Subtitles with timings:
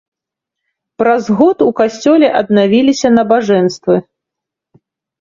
[1.01, 3.95] Праз год у касцёле аднавіліся набажэнствы.